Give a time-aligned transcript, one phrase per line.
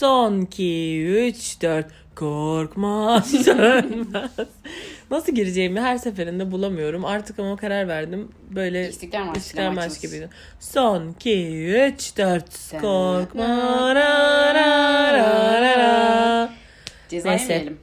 [0.00, 1.86] Son 2, 3, 4.
[2.14, 4.30] Korkma sönmez.
[5.10, 7.04] Nasıl gireceğimi her seferinde bulamıyorum.
[7.04, 8.28] Artık ama karar verdim.
[8.50, 10.28] Böyle İstiklal Marşı İstiklal Marşı gibiydi.
[10.60, 12.44] Son 2, 3, 4.
[12.80, 13.94] Korkma.
[13.94, 16.50] Ra, ra, ra, ra, ra.
[17.08, 17.52] Ceza Neyse.
[17.52, 17.78] yemeyelim.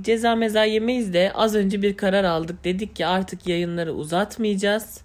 [0.00, 2.64] Ceza meza yemeyiz de az önce bir karar aldık.
[2.64, 5.00] Dedik ki artık yayınları uzatmayacağız.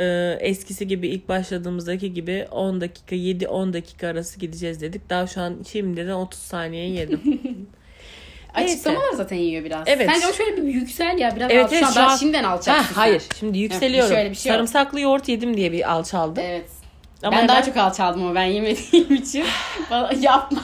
[0.00, 5.10] Ee, eskisi gibi ilk başladığımızdaki gibi 10 dakika 7-10 dakika arası gideceğiz dedik.
[5.10, 7.20] Daha şu an şimdiden 30 saniye yedim.
[8.54, 9.82] Açıklamalar zaten yiyor biraz.
[9.86, 10.10] Evet.
[10.12, 12.76] Sence o şöyle bir yüksel ya biraz Evet, evet, Şu an an- şimdiden alçak.
[12.76, 14.14] ha, hayır şimdi yükseliyorum.
[14.14, 14.54] şöyle bir şey yok.
[14.56, 16.42] Sarımsaklı yoğurt yedim diye bir alçaldım.
[16.46, 16.70] Evet.
[17.22, 19.44] Ama ben daha hemen- çok alçaldım ama ben yemediğim için.
[19.90, 20.60] Bana yapma.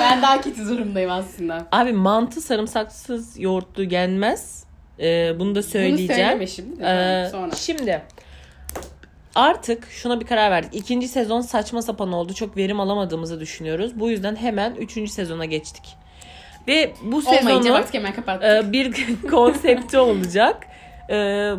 [0.00, 1.66] ben daha kötü durumdayım aslında.
[1.72, 4.64] Abi mantı sarımsaksız yoğurtlu yenmez.
[5.00, 6.08] Ee, bunu da söyleyeceğim.
[6.08, 6.84] Bunu söyleme şimdi de
[7.26, 7.54] Ee, sonra.
[7.54, 8.02] Şimdi
[9.34, 10.74] artık şuna bir karar verdik.
[10.74, 12.34] İkinci sezon saçma sapan oldu.
[12.34, 14.00] Çok verim alamadığımızı düşünüyoruz.
[14.00, 15.96] Bu yüzden hemen üçüncü sezona geçtik.
[16.68, 18.44] Ve bu sezonun artık hemen kapattık.
[18.68, 18.94] e, bir
[19.30, 20.66] konsepti olacak.
[21.10, 21.14] E,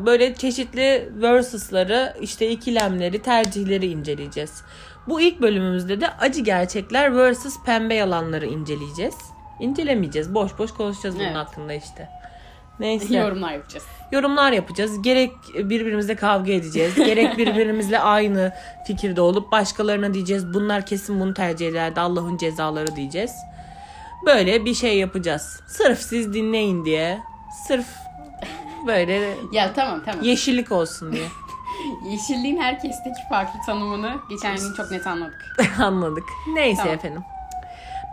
[0.05, 4.61] Böyle çeşitli versus'ları, işte ikilemleri, tercihleri inceleyeceğiz.
[5.07, 9.15] Bu ilk bölümümüzde de acı gerçekler versus pembe yalanları inceleyeceğiz.
[9.59, 10.33] İncelemeyeceğiz.
[10.35, 11.35] Boş boş konuşacağız bunun Evet.
[11.35, 12.09] hakkında işte.
[12.79, 13.17] Neyse.
[13.17, 13.85] Yorumlar yapacağız.
[14.11, 15.01] yorumlar yapacağız.
[15.01, 16.95] Gerek birbirimizle kavga edeceğiz.
[16.95, 18.53] gerek birbirimizle aynı
[18.87, 20.53] fikirde olup başkalarına diyeceğiz.
[20.53, 21.99] Bunlar kesin bunu tercih ederdi.
[21.99, 23.31] Allah'ın cezaları diyeceğiz.
[24.25, 25.59] Böyle bir şey yapacağız.
[25.67, 27.19] Sırf siz dinleyin diye.
[27.67, 27.85] Sırf
[28.87, 30.23] böyle Ya tamam tamam.
[30.25, 31.27] yeşillik olsun diye.
[32.11, 35.53] Yeşilliğin herkesteki farklı tanımını geçen gün çok net anladık.
[35.79, 36.23] Anladık.
[36.53, 36.95] Neyse Tamam.
[36.95, 37.21] efendim.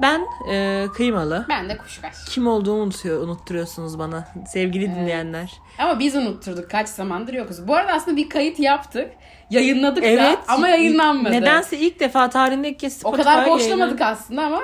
[0.03, 1.47] Ben e, kıymalı.
[1.49, 2.17] Ben de kuşkaş.
[2.29, 5.53] Kim olduğumu unutuyor, unutturuyorsunuz bana sevgili dinleyenler.
[5.79, 7.69] Ama biz unutturduk kaç zamandır yokuz.
[7.69, 9.11] Bu arada aslında bir kayıt yaptık.
[9.51, 10.39] Yayınladık Evet.
[10.49, 11.33] da ama yayınlanmadı.
[11.33, 13.61] Nedense ilk defa tarihinde ilk kez O Spotify kadar yayınlandı.
[13.65, 14.61] boşlamadık aslında ama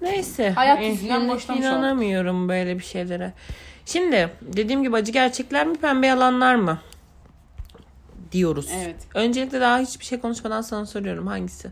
[0.00, 0.50] Neyse.
[0.50, 3.32] Hayat Eh, yüzünden boşlamış İnanamıyorum böyle bir şeylere.
[3.86, 6.78] Şimdi dediğim gibi acı gerçekler mi pembe yalanlar mı?
[8.32, 8.68] Diyoruz.
[8.84, 8.96] Evet.
[9.14, 11.70] Öncelikle daha hiçbir şey konuşmadan sana soruyorum hangisi?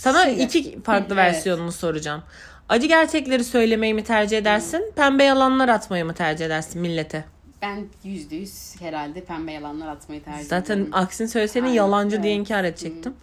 [0.00, 0.42] Sana Şimdi.
[0.42, 1.16] iki farklı evet.
[1.16, 2.22] versiyonunu soracağım.
[2.68, 4.92] Acı gerçekleri söylemeyi mi tercih edersin?
[4.96, 7.24] Pembe yalanlar atmayı mı tercih edersin millete?
[7.62, 10.94] ben yüzde yüz herhalde pembe yalanlar atmayı tercih Zaten ediyorum.
[10.94, 12.40] aksini söyleseydin Aynen, yalancı diye evet.
[12.40, 13.14] inkar edecektim.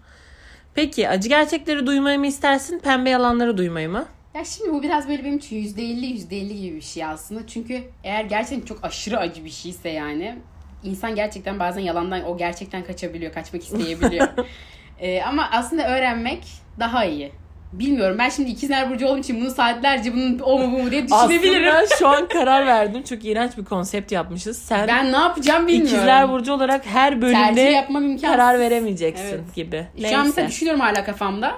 [0.73, 2.79] Peki acı gerçekleri duymayı mı istersin?
[2.79, 4.05] Pembe yalanları duymayı mı?
[4.35, 7.47] Ya şimdi bu biraz böyle benim için yüzde elli yüzde elli gibi bir şey aslında.
[7.47, 10.35] Çünkü eğer gerçekten çok aşırı acı bir şeyse yani
[10.83, 14.27] insan gerçekten bazen yalandan o gerçekten kaçabiliyor, kaçmak isteyebiliyor.
[14.99, 16.39] Ee, ama aslında öğrenmek
[16.79, 17.31] daha iyi.
[17.73, 21.03] Bilmiyorum ben şimdi ikizler burcu olduğum için bunu saatlerce bunun o mu bu mu diye
[21.07, 21.67] düşünebilirim.
[21.75, 23.03] Aslında şu an karar verdim.
[23.03, 24.57] Çok iğrenç bir konsept yapmışız.
[24.59, 25.87] Sen Ben ne yapacağım bilmiyorum.
[25.95, 28.29] ikizler burcu olarak her bölümde yapmam imkansız.
[28.37, 29.55] karar veremeyeceksin Evet.
[29.55, 29.87] gibi.
[30.01, 30.47] Şu an mesela Neyse.
[30.47, 31.51] düşünüyorum hala kafamda.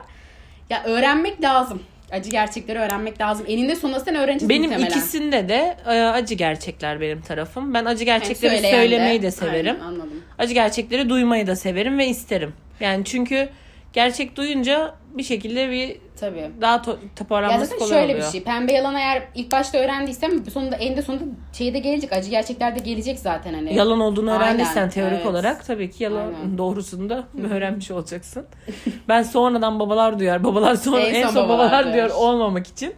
[0.70, 1.84] Ya öğrenmek lazım.
[2.12, 3.46] Acı gerçekleri öğrenmek lazım.
[3.50, 4.90] Eninde sonunda sen öğreneceksin Benim muhtemelen.
[4.90, 7.74] ikisinde de e, acı gerçekler benim tarafım.
[7.74, 9.76] Ben acı gerçekleri söyleyen söylemeyi de severim.
[9.82, 10.24] Aynen, anladım.
[10.38, 12.54] Acı gerçekleri duymayı da severim ve isterim.
[12.80, 13.50] Yani çünkü
[13.94, 16.50] gerçek duyunca bir şekilde bir Tabii.
[16.62, 18.28] daha to- Ya toparlanması kolay şöyle oluyor.
[18.28, 18.44] bir şey.
[18.44, 21.24] Pembe yalan eğer ilk başta öğrendiysem sonunda eninde sonunda
[21.54, 22.14] şeyde gelecek.
[22.14, 23.76] Acı gerçekler de gelecek zaten hani.
[23.76, 25.26] Yalan olduğunu Aynen, öğrendiysen teorik evet.
[25.26, 26.58] olarak tabii ki yalan Aynen.
[26.58, 28.46] doğrusunu da öğrenmiş olacaksın.
[29.08, 32.94] ben sonradan babalar duyar, babalar sonra En en, son son babalar babalar duyar olmamak için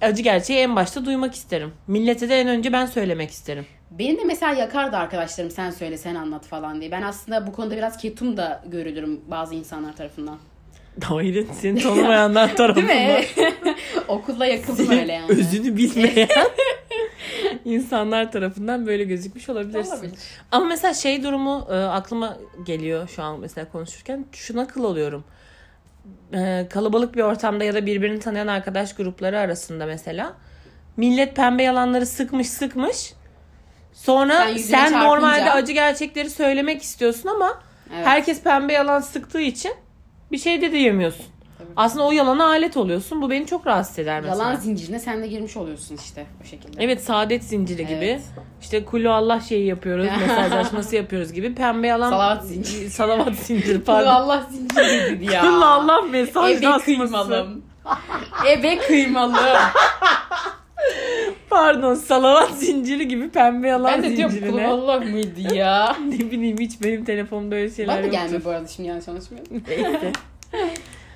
[0.00, 1.72] acı gerçeği en başta duymak isterim.
[1.86, 3.66] Millete de en önce ben söylemek isterim.
[3.90, 6.90] Beni de mesela yakardı arkadaşlarım sen söyle sen anlat falan diye.
[6.90, 10.38] Ben aslında bu konuda biraz ketum da görülürüm bazı insanlar tarafından.
[11.04, 12.88] Hayır, seni tanımayanlar Değil tarafından.
[12.96, 13.24] mi?
[14.08, 15.30] Okulda yakıldım öyle yani.
[15.32, 16.28] Özünü bilmeyen
[17.64, 19.92] insanlar tarafından böyle gözükmüş olabilirsin.
[19.92, 20.14] Olabilir.
[20.52, 24.26] Ama mesela şey durumu e, aklıma geliyor şu an mesela konuşurken.
[24.32, 25.24] Şuna kıl oluyorum.
[26.34, 30.32] E, kalabalık bir ortamda ya da birbirini tanıyan arkadaş grupları arasında mesela.
[30.96, 33.12] Millet pembe yalanları sıkmış sıkmış.
[34.02, 37.60] Sonra Sen sen, çarpınca- normalde acı gerçekleri söylemek istiyorsun ama
[37.96, 38.06] Evet.
[38.06, 39.72] herkes pembe yalan sıktığı için
[40.32, 41.26] bir şey de diyemiyorsun.
[41.76, 43.22] Aslında o yalana alet oluyorsun.
[43.22, 44.42] Bu beni çok rahatsız eder mesela.
[44.44, 46.84] Yalan zincirine sen de girmiş oluyorsun işte bu şekilde.
[46.84, 48.04] Evet saadet zinciri gibi.
[48.04, 48.20] Evet.
[48.60, 50.06] İşte kulu Allah şeyi yapıyoruz.
[50.20, 51.54] mesajlaşması yapıyoruz gibi.
[51.54, 52.10] Pembe yalan.
[52.10, 52.90] Salavat zinciri.
[53.00, 54.08] Salavat zinciri Kulu pardon.
[54.10, 55.40] Allah zinciri dedi ya.
[55.40, 56.84] Kulu Allah mesajlaşması.
[56.84, 57.62] kıymalım.
[58.50, 59.36] Ebe kıymalım.
[61.58, 64.66] Pardon salavat zinciri gibi pembe yalan ben de diyorum zincirine.
[64.66, 65.96] Allah mıydı ya?
[66.08, 68.22] ne bileyim hiç benim telefonumda öyle şeyler Ben de yoktur.
[68.22, 69.62] gelmiyor bu arada şimdi yanlış anlaşılmıyorum.
[69.68, 70.12] Neyse.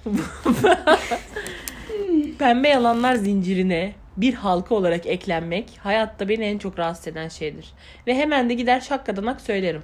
[2.38, 7.72] Pembe yalanlar zincirine bir halka olarak eklenmek hayatta beni en çok rahatsız eden şeydir.
[8.06, 9.82] Ve hemen de gider şakkadanak söylerim.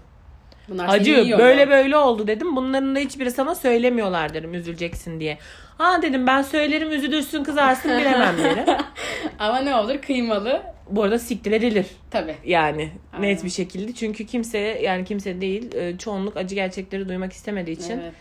[0.68, 1.70] Bunlar Hacı böyle mu?
[1.70, 2.56] böyle oldu dedim.
[2.56, 5.38] Bunların da hiçbiri sana söylemiyorlar dedim üzüleceksin diye.
[5.78, 8.64] Ha dedim ben söylerim üzülürsün kızarsın bilemem derim.
[9.38, 10.62] Ama ne olur kıymalı.
[10.90, 11.86] Bu arada siktir edilir.
[12.10, 12.34] Tabii.
[12.44, 13.28] Yani Aynen.
[13.28, 13.92] net bir şekilde.
[13.92, 18.12] Çünkü kimse yani kimse değil e, çoğunluk acı gerçekleri duymak istemediği için Evet.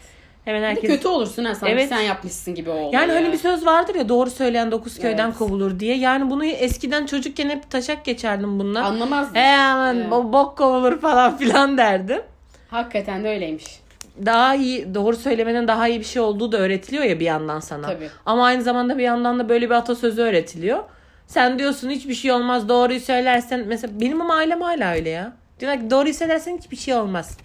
[0.45, 1.89] hemen herkes kötü olursun ha sanki Evet.
[1.89, 2.89] sen yapmışsın gibi oldu.
[2.95, 3.15] Yani ya.
[3.15, 5.37] hani bir söz vardır ya doğru söyleyen dokuz köyden Evet.
[5.37, 5.97] kovulur diye.
[5.97, 8.83] Yani bunu eskiden çocukken hep taşak geçerdim bundan.
[8.83, 9.35] Anlamazdım.
[9.35, 10.07] He aman Evet.
[10.11, 12.21] bo- bok kovulur falan filan derdim.
[12.69, 13.79] Hakikaten de öyleymiş.
[14.25, 17.87] Daha iyi doğru söylemenin daha iyi bir şey olduğu da öğretiliyor ya bir yandan sana.
[17.87, 18.09] Tabii.
[18.25, 20.83] Ama aynı zamanda bir yandan da böyle bir atasözü öğretiliyor.
[21.27, 25.33] Sen diyorsun hiçbir şey olmaz doğruyu söylersen mesela benim ama ailem hala öyle ya.
[25.59, 27.37] Diyorlar ki doğruyu söylersen hiçbir şey olmaz.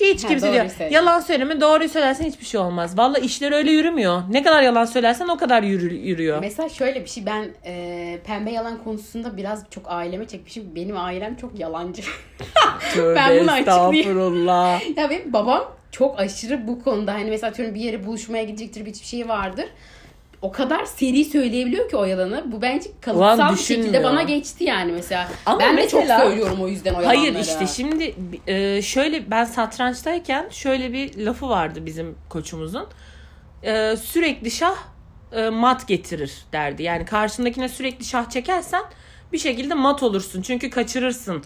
[0.00, 0.68] Hiç Ha, kimse diyor.
[0.68, 0.94] söyle.
[0.94, 2.98] Yalan söyleme doğruyu söylersen hiçbir şey olmaz.
[2.98, 4.22] Valla işler öyle yürümüyor.
[4.30, 6.40] Ne kadar yalan söylersen o kadar yürü, yürüyor.
[6.40, 10.74] Mesela şöyle bir şey ben e, pembe yalan konusunda biraz çok aileme çekmişim.
[10.74, 12.02] Benim ailem çok yalancı.
[12.94, 14.80] Tövbe Ben bunu estağfurullah.
[14.96, 18.94] ya benim babam çok aşırı bu konuda hani mesela atıyorum bir yere buluşmaya gidecektir bir
[18.94, 19.66] şey vardır.
[20.42, 22.52] O kadar seri söyleyebiliyor ki o yalanı.
[22.52, 25.28] Bu bence kalıtsal bir şekilde bana geçti yani mesela.
[25.46, 27.18] Ama ben de mesela- çok söylüyorum o yüzden o yalanları.
[27.18, 28.14] Hayır işte şimdi
[28.46, 32.86] e, şöyle ben satrançtayken şöyle bir lafı vardı bizim koçumuzun.
[33.62, 34.76] E, sürekli şah
[35.32, 36.82] e, mat getirir derdi.
[36.82, 38.82] Yani karşındakine sürekli şah çekersen
[39.32, 40.42] bir şekilde mat olursun.
[40.42, 41.44] Çünkü kaçırırsın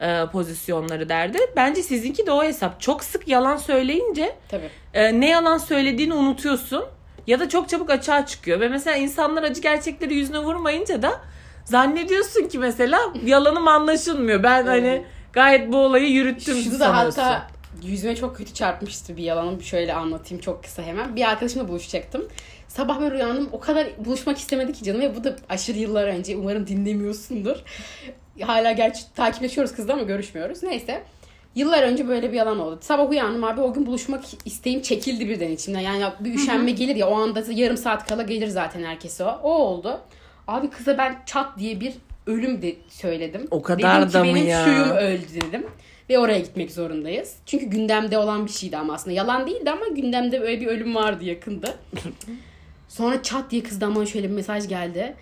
[0.00, 1.38] e, pozisyonları derdi.
[1.56, 2.80] Bence sizinki de o hesap.
[2.80, 4.70] Çok sık yalan söyleyince Tabii.
[4.94, 6.84] e, ne yalan söylediğini unutuyorsun
[7.30, 11.20] ya da çok çabuk açığa çıkıyor ve mesela insanlar acı gerçekleri yüzüne vurmayınca da
[11.64, 14.42] zannediyorsun ki mesela yalanım anlaşılmıyor.
[14.42, 17.22] Ben hani gayet bu olayı yürüttüm Şunu da sanıyorsun.
[17.22, 17.46] hatta
[17.82, 19.62] yüzüme çok kötü çarpmıştı bir yalanım.
[19.62, 21.16] Şöyle anlatayım çok kısa hemen.
[21.16, 22.28] Bir arkadaşımla buluşacaktım.
[22.68, 23.48] Sabah böyle uyandım.
[23.52, 25.00] O kadar buluşmak istemedi ki canım.
[25.00, 26.36] Ve bu da aşırı yıllar önce.
[26.36, 27.56] Umarım dinlemiyorsundur.
[28.40, 30.62] Hala gerçi takipleşiyoruz kızla ama görüşmüyoruz.
[30.62, 31.02] Neyse.
[31.54, 32.78] Yıllar önce böyle bir yalan oldu.
[32.80, 35.80] Sabah uyandım abi o gün buluşmak isteğim çekildi birden içimden.
[35.80, 39.40] Yani bir üşenme gelir ya o anda yarım saat kala gelir zaten herkese o.
[39.42, 40.00] O oldu.
[40.48, 41.92] Abi kıza ben çat diye bir
[42.26, 43.46] ölüm de söyledim.
[43.50, 44.64] O kadar dedim da mı benim ya?
[44.64, 45.66] şuyum öldü dedim.
[46.10, 47.36] Ve oraya gitmek zorundayız.
[47.46, 49.16] Çünkü gündemde olan bir şeydi ama aslında.
[49.16, 51.74] Yalan değildi ama gündemde böyle bir ölüm vardı yakında.
[52.88, 55.14] Sonra çat diye kızdan bana şöyle bir mesaj geldi.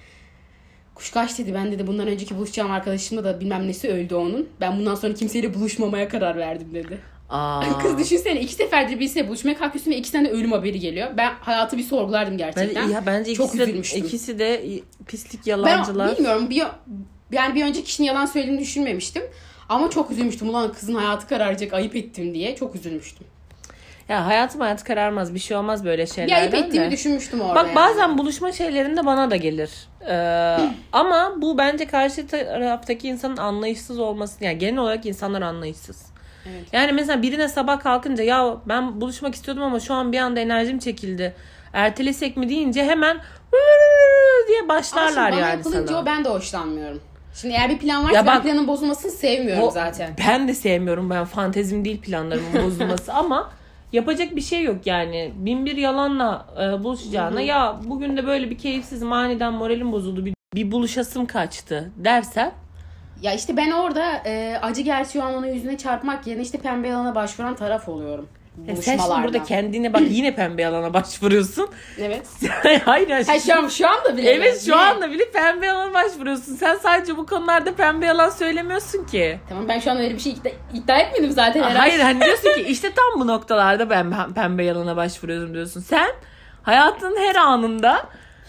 [0.99, 4.49] Kuşkaş dedi ben dedi bundan önceki buluşacağım arkadaşımla da bilmem nesi öldü onun.
[4.61, 6.99] Ben bundan sonra kimseyle buluşmamaya karar verdim dedi.
[7.29, 11.09] Aa, Kız düşünsene iki seferdir birisiyle buluşmaya kalkıyorsun ve ikisinden de ölüm haberi geliyor.
[11.17, 12.83] Ben hayatı bir sorgulardım gerçekten.
[12.83, 14.05] bence, ya bence Çok ikisi de, üzülmüştüm.
[14.05, 14.63] ikisi de
[15.07, 16.17] pislik Ben yalancılar.
[16.17, 16.51] bilmiyorum.
[16.51, 16.63] Bir,
[17.33, 19.23] yani bir önceki kişinin yalan söylediğini düşünmemiştim.
[19.69, 20.49] Ama çok üzülmüştüm.
[20.49, 22.57] Ulan kızın hayatı kararacak ayıp ettim diye.
[22.57, 23.27] Çok üzülmüştüm.
[24.09, 26.91] Ya hayatım hayat kararmaz bir şey olmaz böyle Bir ayıp şeylerden ettiğimi de.
[26.91, 27.55] düşünmüştüm orada.
[27.55, 27.75] Bak yani.
[27.77, 29.71] bazen buluşma şeylerinde bana da gelir.
[30.09, 30.57] Ee,
[30.93, 34.45] ama bu bence karşı taraftaki insanın anlayışsız olması.
[34.45, 36.07] Yani genel olarak insanlar anlayışsız.
[36.51, 36.65] Evet.
[36.73, 40.79] Yani mesela birine sabah kalkınca ya ben buluşmak istiyordum ama şu an bir anda enerjim
[40.79, 41.35] çekildi.
[41.73, 43.17] Ertelesek mi deyince hemen
[44.49, 45.99] diye başlarlar şimdi bana yani yapılınca sana.
[46.03, 47.01] o ben de hoşlanmıyorum.
[47.35, 50.11] Şimdi eğer bir plan varsa Ya ben bak- planın bozulmasını sevmiyorum O- zaten.
[50.29, 53.51] Ben de sevmiyorum ben fantezim değil planlarımın bozulması ama
[53.93, 55.33] yapacak bir şey yok yani.
[55.37, 60.35] Bin bir yalanla e, buluşacağına ya bugün de böyle bir keyifsizim aniden moralim bozuldu bir,
[60.55, 62.53] bir buluşasım kaçtı dersen
[63.23, 67.15] Ya işte ben orada e, acı gerçeği olan onun yüzüne çarpmak yerine işte pembe yalana
[67.15, 68.29] başvuran taraf oluyorum.
[68.67, 71.69] E, sen şimdi burada kendine bak yine pembe yalana başvuruyorsun.
[71.99, 72.27] Evet.
[72.85, 74.31] Hayır ya, Ha, şu, an, şu anda bile.
[74.31, 74.77] Evet şu mi?
[74.77, 76.55] anda bile pembe yalana başvuruyorsun.
[76.55, 79.39] Sen sadece bu konularda pembe yalan söylemiyorsun ki.
[79.49, 81.61] Tamam ben şu an öyle bir şey iddia, iddia etmedim zaten.
[81.63, 81.79] herhalde.
[81.79, 85.81] Hayır hani diyorsun ki işte tam bu noktalarda ben pembe yalana başvuruyorum diyorsun.
[85.81, 86.09] Sen
[86.63, 88.07] hayatın her anında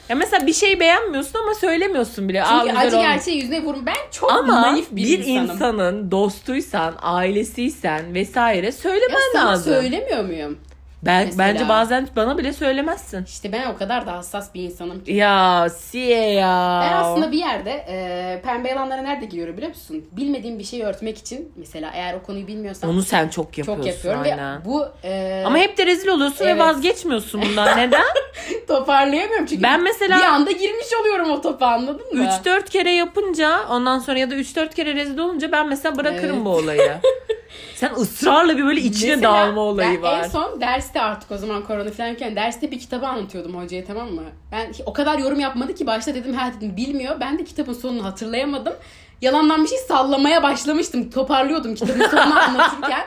[0.10, 2.44] ya mesela bir şey beğenmiyorsun ama söylemiyorsun bile.
[2.50, 3.08] Çünkü acı olmuş.
[3.10, 3.86] gerçeği yüzüne vurun.
[3.86, 5.56] Ben çok ama naif bir, bir insanım.
[5.56, 9.74] insanın dostuysan, ailesiysen vesaire ya söylemen sana lazım.
[9.74, 10.58] söylemiyor muyum?
[11.06, 11.48] Ben mesela.
[11.48, 13.24] bence bazen bana bile söylemezsin.
[13.26, 15.14] İşte ben o kadar da hassas bir insanım ki.
[15.14, 16.82] Ya siye ya.
[16.90, 20.06] Ben aslında bir yerde e, pembe yalanlara nerede giriyorum biliyor musun?
[20.12, 23.84] Bilmediğim bir şeyi örtmek için mesela eğer o konuyu bilmiyorsam onu sen çok yapıyorsun.
[23.84, 24.62] çok yapıyorum aynen.
[24.62, 26.56] ve bu e, Ama hep de rezil oluyorsun Evet.
[26.56, 27.78] ve vazgeçmiyorsun bundan.
[27.78, 28.04] Neden?
[28.68, 32.24] toparlayamıyorum çünkü Ben mesela- bir anda girmiş oluyorum o topa anladın mı?
[32.46, 36.46] 3-4 kere yapınca ondan sonra ya da 3-4 kere rezil olunca ben mesela bırakırım Evet.
[36.46, 36.92] bu olayı.
[37.76, 40.24] Sen ısrarla bir böyle içine Mesela dalma olayı var.
[40.24, 44.24] En son derste artık o zaman korona falanken derste bir kitabı anlatıyordum hocaya tamam mı?
[44.52, 47.20] Ben o kadar yorum yapmadı ki başta dedim ha dedim bilmiyor.
[47.20, 48.74] Ben de kitabın sonunu hatırlayamadım.
[49.22, 51.10] Yalandan bir şey sallamaya başlamıştım.
[51.10, 53.06] Toparlıyordum kitabın sonunu anlatırken.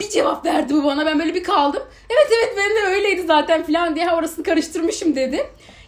[0.00, 1.06] Bir cevap verdi bu bana.
[1.06, 1.82] Ben böyle bir kaldım.
[2.10, 4.06] Evet evet benim de öyleydi zaten falan diye.
[4.06, 5.46] Ha orasını karıştırmışım dedi.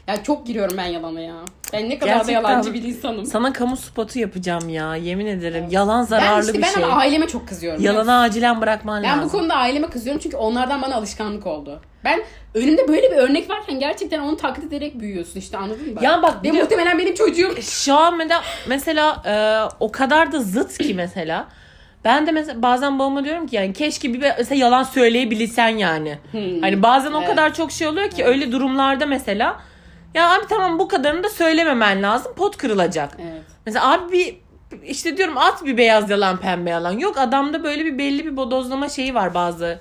[0.09, 1.35] Ya çok giriyorum ben yalana ya.
[1.73, 2.45] Ben ne kadar Gerçekten.
[2.45, 3.27] da yalancı bir insanım.
[3.27, 5.65] Sana kamu spotu yapacağım ya yemin ederim.
[5.71, 6.85] Yalan zararlı ben işte bir ben şey.
[6.85, 7.83] ama aileme çok kızıyorum.
[7.83, 9.39] Yalana acilen bırakman Ben bu lazım.
[9.39, 11.81] konuda aileme kızıyorum çünkü onlardan bana alışkanlık oldu.
[12.05, 12.23] Ben
[12.55, 16.01] önümde böyle bir örnek varken gerçekten onu taklit ederek büyüyorsun işte anladın mı?
[16.03, 17.55] Ya bak Ve biliyor- muhtemelen benim çocuğum.
[17.63, 19.35] Şu an mesela, mesela e,
[19.81, 21.47] o kadar da zıt ki mesela.
[22.05, 26.19] Ben de mesela bazen babama diyorum ki yani keşke bir mesela yalan söyleyebilsen yani.
[26.61, 27.29] Hani bazen o evet.
[27.29, 29.57] kadar çok şey oluyor ki öyle durumlarda mesela
[30.17, 33.11] ya abi tamam bu kadarını da söylememen lazım pot kırılacak.
[33.23, 33.43] Evet.
[33.67, 34.37] Mesela abi bir
[34.85, 36.93] işte diyorum at bir beyaz yalan pembe yalan.
[36.99, 39.79] Yok adamda böyle bir belli bir bodozlama şeyi var bazı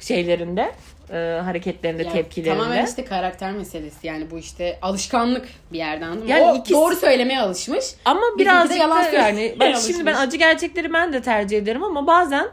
[0.00, 0.72] şeylerinde.
[1.10, 2.58] e, hareketlerinde, Yani tepkilerinde.
[2.62, 6.16] Tamamen işte karakter meselesi yani bu işte alışkanlık bir yerden?
[6.26, 7.84] Yani o ikisi- doğru söylemeye alışmış.
[8.04, 12.06] Ama birazcık yalan da yani bak şimdi ben acı gerçekleri ben de tercih ederim ama
[12.06, 12.48] bazen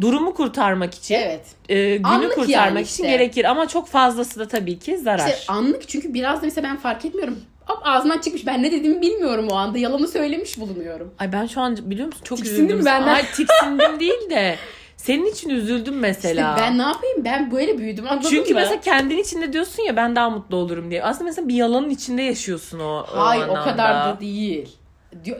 [0.00, 1.46] durumu kurtarmak için Evet.
[1.68, 3.08] e, günü Anlık kurtarmak yani için işte.
[3.10, 5.18] gerekir ama çok fazlası da tabii ki zarar.
[5.28, 7.38] İşte anlık çünkü biraz da mesela ben fark etmiyorum.
[7.66, 9.78] Hop ağzından çıkmış ben ne dediğimi bilmiyorum o anda.
[9.78, 11.14] Yalanı söylemiş bulunuyorum.
[11.18, 12.84] Ay ben şu an biliyor musun çok Tiksindin üzüldüm.
[12.84, 13.14] benden?
[13.14, 14.56] Ay tiksindim değil de
[14.96, 16.50] senin için üzüldüm mesela.
[16.54, 18.60] İşte ben ne yapayım ben böyle büyüdüm anladın Çünkü mı?
[18.60, 21.02] mesela kendin içinde diyorsun ya ben daha mutlu olurum diye.
[21.04, 23.64] Aslında mesela bir yalanın içinde yaşıyorsun o, o Hayır o anlamda.
[23.70, 24.68] kadar da değil.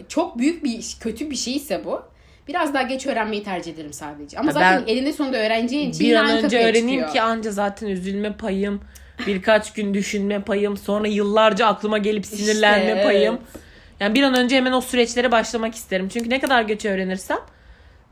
[0.09, 2.03] Çok büyük bir kötü bir şeyse bu.
[2.49, 4.39] Biraz daha geç öğrenmeyi tercih ederim sadece.
[4.39, 7.13] Ama Ya zaten elinde sonunda öğreneceğin için Bir an önce öğreneyim çıkıyor.
[7.13, 8.81] ki anca zaten üzülme payım,
[9.27, 13.35] birkaç gün düşünme payım, sonra yıllarca aklıma gelip sinirlenme İşte, payım.
[13.35, 13.63] evet.
[14.01, 16.09] Yani bir an önce hemen o süreçlere başlamak isterim.
[16.09, 17.39] Çünkü ne kadar geç öğrenirsem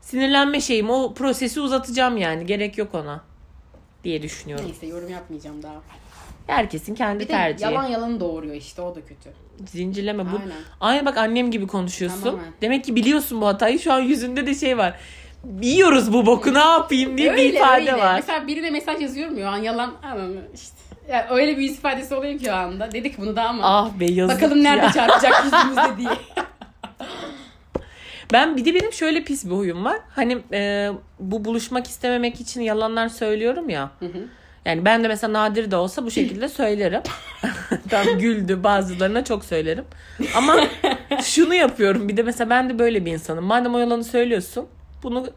[0.01, 2.45] sinirlenme şeyim o prosesi uzatacağım yani.
[2.45, 3.21] Gerek yok ona
[4.03, 4.65] diye düşünüyorum.
[4.65, 5.73] Neyse yorum yapmayacağım daha.
[6.47, 7.63] Herkesin kendi Bir de tercihi.
[7.71, 9.29] yalan yalanı doğuruyor işte o da kötü.
[9.65, 10.35] Zincirleme bu.
[10.41, 10.51] Aynen.
[10.79, 12.23] Aynı bak annem gibi konuşuyorsun.
[12.23, 12.45] Tamamen.
[12.61, 13.79] Demek ki biliyorsun bu hatayı.
[13.79, 14.99] Şu an yüzünde de şey var.
[15.61, 18.15] Yiyoruz bu boku ne yapayım diye bir ifade var.
[18.15, 19.93] Mesela birine mesaj yazıyorum ya an yalan
[20.53, 20.75] işte.
[21.09, 22.91] Yani öyle bir yüz ifadesi oluyor ki o anda.
[22.91, 23.61] Dedik bunu da ama.
[23.63, 24.91] Ah be yazık Bakalım nerede ya.
[24.91, 26.09] çarpacak yüzümüzde diye.
[28.33, 29.97] Ben bir de benim şöyle pis bir huyum var.
[30.15, 33.91] Hani e, bu buluşmak istememek için yalanlar söylüyorum ya.
[34.65, 37.01] Yani ben de mesela nadir de olsa bu şekilde söylerim.
[37.89, 39.85] Tam güldü bazılarına çok söylerim.
[40.35, 40.55] Ama
[41.23, 43.45] şunu yapıyorum bir de mesela ben de böyle bir insanım.
[43.45, 44.67] Madem o yalanı söylüyorsun
[45.03, 45.27] bunu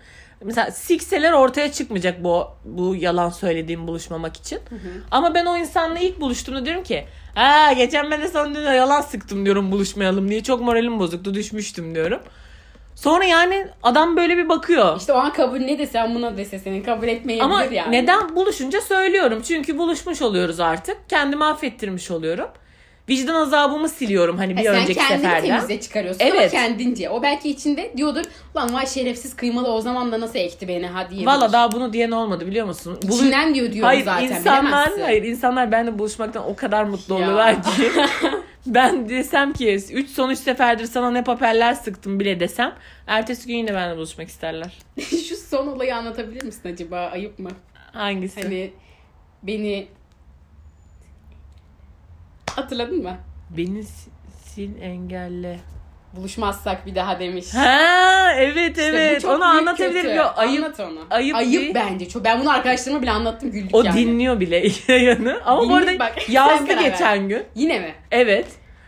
[0.44, 4.58] mesela sikseler ortaya çıkmayacak bu bu yalan söylediğim buluşmamak için.
[5.10, 9.00] Ama ben o insanla ilk buluştuğumda diyorum ki ha geçen ben de sana dün yalan
[9.00, 10.42] sıktım diyorum buluşmayalım diye.
[10.42, 12.20] Çok moralim bozuktu düşmüştüm diyorum.
[12.96, 14.96] Sonra yani adam böyle bir bakıyor.
[14.96, 17.92] İşte o an kabul ne desem buna dese senin kabul etmeyebilir Ama yani.
[17.92, 19.42] neden buluşunca söylüyorum.
[19.42, 20.96] Çünkü buluşmuş oluyoruz artık.
[21.08, 22.48] Kendimi affettirmiş oluyorum.
[23.08, 25.46] Vicdan azabımı siliyorum hani bir Ha, sen önceki kendini seferden.
[25.60, 26.50] temize çıkarıyorsun ama Evet.
[26.52, 27.10] kendince.
[27.10, 28.24] O belki içinde diyordur
[28.56, 31.26] lan vay şerefsiz kıymalı o zaman da nasıl ekti beni ha diyebilir.
[31.26, 32.98] Valla daha bunu diyen olmadı biliyor musun?
[33.02, 35.00] Bulu- İçinden diyor diyorum hayır, zaten insanlar, bilemezsin.
[35.02, 37.20] hayır insanlar benimle buluşmaktan o kadar mutlu Ya.
[37.20, 37.68] oluyorlar ki.
[38.66, 42.72] ben desem ki 3 son 3 seferdir sana ne papeller sıktım bile desem.
[43.06, 44.78] Ertesi gün yine benimle buluşmak isterler.
[45.28, 47.00] Şu son olayı anlatabilir misin acaba?
[47.00, 47.50] Ayıp mı?
[47.92, 48.42] Hangisi?
[48.42, 48.70] Hani
[49.42, 49.86] beni
[52.58, 53.16] hatırladın mı?
[53.56, 54.10] Beni si-
[54.48, 55.58] sil engelle.
[56.16, 57.54] Buluşmazsak bir daha demiş.
[57.54, 60.16] Ha evet İşte bu evet çok onu anlatabilirim.
[60.16, 60.98] Yok, ayıp Anlat onu.
[61.10, 61.74] ayıp Ayıp, değil.
[61.74, 62.08] bence.
[62.08, 62.24] Çok.
[62.24, 63.96] Ben bunu arkadaşlarıma bile anlattım güldük O yani.
[64.00, 65.40] dinliyor bile yayını.
[65.44, 66.82] Ama bu Dinliyor, arada bak, yazdı ver.
[66.90, 67.42] geçen gün.
[67.54, 67.94] Yine mi?
[68.10, 68.46] Evet.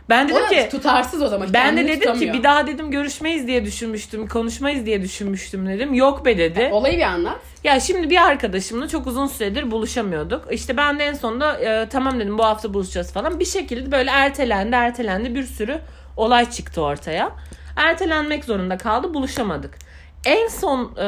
[0.09, 1.47] Ben dedim O ki tutarsız o zaman.
[1.53, 2.33] ben de dedim tutamıyor.
[2.33, 4.27] ki bir daha dedim görüşmeyiz diye düşünmüştüm.
[4.27, 5.93] Konuşmayız diye düşünmüştüm dedim.
[5.93, 6.69] Yok be dedi.
[6.71, 7.39] Olayı bir anlat.
[7.63, 10.47] Ya şimdi bir arkadaşımla çok uzun süredir buluşamıyorduk.
[10.51, 13.39] İşte ben de en sonunda e, tamam dedim bu hafta buluşacağız falan.
[13.39, 15.81] Bir şekilde böyle ertelendi ertelendi bir sürü
[16.17, 17.31] olay çıktı ortaya.
[17.75, 19.77] Ertelenmek zorunda kaldı buluşamadık.
[20.25, 21.05] En son e,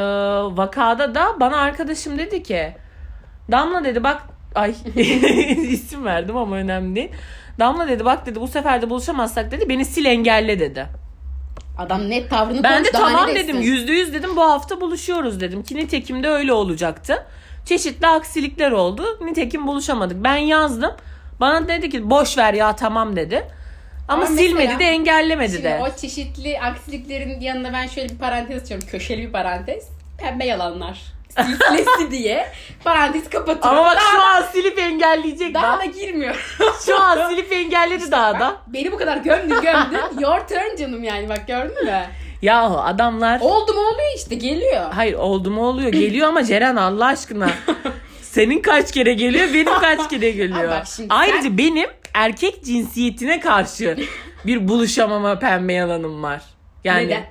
[0.58, 2.76] vakada da bana arkadaşım dedi ki
[3.52, 4.22] Damla dedi bak
[4.56, 4.76] ay
[5.72, 7.12] isim verdim ama önemli değil.
[7.60, 11.01] Damla dedi bak dedi bu sefer de buluşamazsak dedi beni sil engelle dedi.
[11.82, 15.76] Adam net tavrını Ben de tamam dedim yüzde yüz dedim bu hafta buluşuyoruz dedim ki
[15.76, 17.26] nitekim de öyle olacaktı.
[17.66, 20.24] Çeşitli aksilikler oldu nitekim buluşamadık.
[20.24, 20.92] Ben yazdım
[21.40, 23.48] bana dedi ki boş ver ya tamam dedi.
[24.08, 25.80] Ama, Ama silmedi mesela- de engellemedi Şimdi de.
[25.84, 28.88] o çeşitli aksiliklerin yanında ben şöyle bir parantez açıyorum.
[28.88, 29.90] Köşeli bir parantez.
[30.18, 31.02] Pembe yalanlar.
[31.32, 32.48] Silsilesi diye
[32.84, 33.80] parantez kapatıyorum.
[33.80, 36.56] Ama bak daha, şu an silip engelleyecek daha da girmiyor.
[36.86, 38.56] Şu an silip engelledi daha da.
[38.68, 40.20] Beni bu kadar gömdün gömdün.
[40.20, 42.02] Your turn canım yani bak gördün mü?
[42.42, 44.92] Yahu adamlar Oldu mu oluyor işte geliyor.
[44.94, 47.50] hayır oldu mu oluyor geliyor ama Ceren Allah aşkına.
[48.22, 50.70] Senin kaç kere geliyor benim kaç kere geliyor.
[50.70, 53.98] Bak şimdi Ayrıca sen- benim erkek cinsiyetine karşı
[54.46, 56.42] bir buluşamama pembe yalanım var.
[56.84, 57.26] Yani Neden?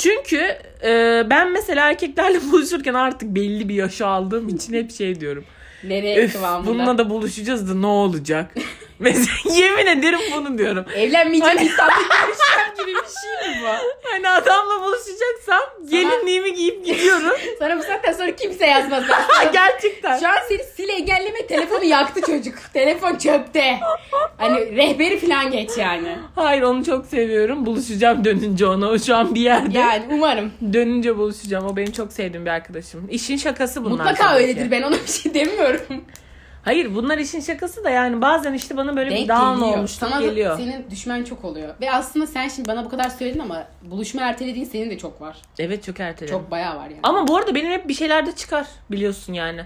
[0.00, 5.44] Çünkü e, ben mesela erkeklerle buluşurken artık belli bir yaşı aldığım için hep şey diyorum.
[5.84, 6.70] Nereye Öf kıvamında?
[6.70, 8.54] bununla da buluşacağız da ne olacak?
[9.00, 10.84] Mesela yemin ederim bunu diyorum.
[10.96, 14.08] Evlenmeyeceğim insanla görüşmem gibi bir şey mi bu?
[14.12, 17.36] Hani adamla buluşacaksam gelinliğimi giyip gidiyorum.
[17.58, 19.04] Sana bu saatten sonra kimse yazmaz.
[19.52, 20.18] Gerçekten.
[20.18, 22.54] Şu an seni sil engelleme telefonu yaktı çocuk.
[22.72, 23.78] Telefon çöpte.
[24.38, 26.16] Hani rehberi falan geç yani.
[26.34, 27.66] Hayır onu çok seviyorum.
[27.66, 28.88] Buluşacağım dönünce ona.
[28.88, 29.78] O şu an bir yerde.
[29.78, 30.52] Yani umarım.
[30.72, 31.66] Dönünce buluşacağım.
[31.66, 33.08] O benim çok sevdiğim bir arkadaşım.
[33.10, 33.90] İşin şakası bunlar.
[34.04, 36.04] Mutlaka öyledir ben ona bir şey demiyorum.
[36.64, 39.76] Hayır bunlar işin şakası da yani bazen işte bana böyle bir Denk down geliyor.
[39.78, 40.56] olmuş Sana da geliyor.
[40.56, 41.74] senin düşman çok oluyor.
[41.80, 45.36] Ve aslında sen şimdi bana bu kadar söyledin ama buluşma ertelediğin senin de çok var.
[45.58, 46.38] Evet çok erteledim.
[46.38, 47.00] Çok bayağı var yani.
[47.02, 49.58] Ama bu arada benim hep bir şeyler de çıkar biliyorsun yani.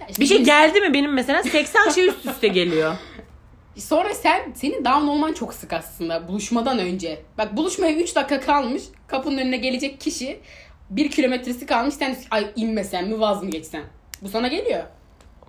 [0.00, 2.94] Ya işte Bir şey geldi mi benim mesela 80 şey üst üste geliyor.
[3.76, 7.18] Sonra sen senin down olman çok sık aslında buluşmadan önce.
[7.38, 8.82] Bak buluşmaya 3 dakika kalmış.
[9.06, 10.40] Kapının önüne gelecek kişi
[10.90, 11.94] bir kilometresi kalmış.
[11.94, 13.82] Sen ay inmesen mi vaz mı geçsen?
[14.22, 14.82] Bu sana geliyor.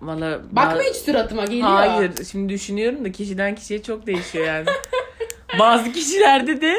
[0.02, 1.68] Valla Bakma hiç suratıma geliyor.
[1.68, 4.66] Hayır şimdi düşünüyorum da kişiden kişiye çok değişiyor yani.
[5.58, 6.74] Bazı kişilerde de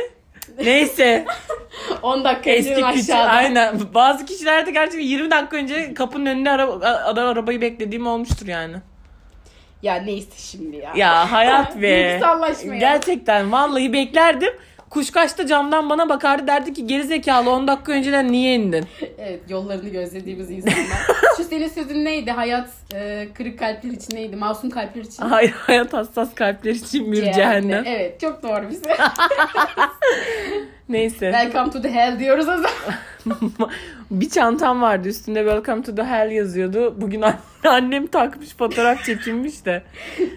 [0.63, 1.25] neyse
[2.01, 3.29] 10 dakika kişi aşağıda.
[3.31, 8.75] aynen bazı kişilerde gerçekten 20 dakika önce kapının önünde araba, adam arabayı beklediğim olmuştur yani.
[9.81, 10.93] Ya neyse şimdi ya.
[10.95, 12.21] Ya hayat be.
[12.79, 14.53] Gerçekten vallahi beklerdim.
[14.89, 18.85] Kuşkaçta camdan bana bakardı derdi ki geri zekalı 10 dakika önceden niye indin?
[19.17, 20.97] Evet yollarını gözlediğimiz insanlar.
[21.37, 22.31] Şu senin sözün neydi?
[22.31, 24.35] Hayat e, kırık kalpler için neydi?
[24.35, 25.23] Masum kalpler için.
[25.23, 27.83] Hayır hayat hassas kalpler için bir cehennem.
[27.85, 28.97] Evet çok doğru bize.
[30.89, 31.31] Neyse.
[31.31, 32.71] Welcome to the hell diyoruz o zaman.
[34.11, 37.01] bir çantam vardı üstünde Welcome to the Hell yazıyordu.
[37.01, 37.35] Bugün an-
[37.67, 39.83] annem takmış fotoğraf çekilmiş de.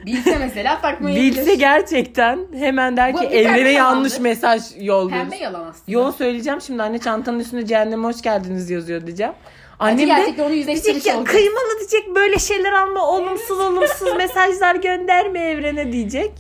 [0.07, 4.21] Bilse mesela takmayı Bilse gerçekten hemen der ki evrene yanlış yalandır.
[4.21, 5.31] mesaj yolluyoruz.
[5.31, 5.99] Pembe yalan aslında.
[5.99, 9.33] Yo söyleyeceğim şimdi anne çantanın üstünde cehenneme hoş geldiniz yazıyor diyeceğim.
[9.85, 11.27] Annem de gerçekten onu diyecek ki olacak.
[11.27, 16.33] kıymalı diyecek böyle şeyler alma olumsuz olumsuz mesajlar gönderme evrene diyecek.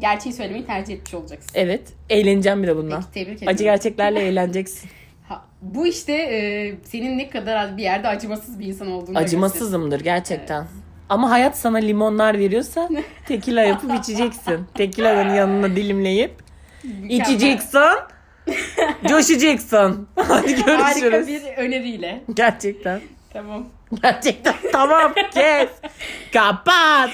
[0.00, 1.50] Gerçeği söylemeyi tercih etmiş olacaksın.
[1.54, 1.80] Evet
[2.10, 3.00] eğleneceğim bir de bundan.
[3.00, 3.54] Peki tebrik ederim.
[3.54, 4.90] Acı gerçeklerle eğleneceksin.
[5.28, 10.00] Ha, bu işte e, senin ne kadar az bir yerde acımasız bir insan olduğunu Acımasızımdır
[10.00, 10.66] gerçekten.
[11.08, 12.88] Ama hayat sana limonlar veriyorsa
[13.28, 14.66] tekila yapıp içeceksin.
[14.74, 16.32] Tekilanın yanına dilimleyip
[17.08, 17.80] içeceksin.
[19.08, 20.08] coşacaksın.
[20.16, 21.28] Hadi Harika görüşürüz.
[21.28, 22.22] bir öneriyle.
[22.34, 23.00] Gerçekten.
[23.32, 23.66] Tamam.
[24.02, 24.54] Gerçekten.
[24.72, 25.68] Tamam kes.
[26.32, 27.10] Kapat.